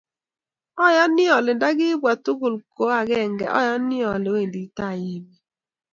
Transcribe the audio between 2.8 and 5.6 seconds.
agenge ayani ale wemdi tai emet